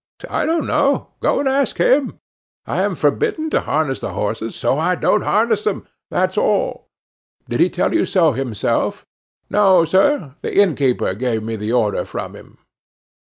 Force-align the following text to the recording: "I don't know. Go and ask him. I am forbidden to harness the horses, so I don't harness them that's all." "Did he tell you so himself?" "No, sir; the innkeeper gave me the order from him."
"I 0.31 0.47
don't 0.47 0.65
know. 0.65 1.09
Go 1.19 1.39
and 1.39 1.47
ask 1.47 1.77
him. 1.77 2.17
I 2.65 2.81
am 2.81 2.95
forbidden 2.95 3.51
to 3.51 3.59
harness 3.61 3.99
the 3.99 4.13
horses, 4.13 4.55
so 4.55 4.79
I 4.79 4.95
don't 4.95 5.21
harness 5.21 5.63
them 5.63 5.85
that's 6.09 6.39
all." 6.39 6.89
"Did 7.47 7.59
he 7.59 7.69
tell 7.69 7.93
you 7.93 8.07
so 8.07 8.31
himself?" 8.31 9.05
"No, 9.51 9.85
sir; 9.85 10.33
the 10.41 10.57
innkeeper 10.57 11.13
gave 11.13 11.43
me 11.43 11.55
the 11.55 11.71
order 11.73 12.03
from 12.03 12.35
him." 12.35 12.57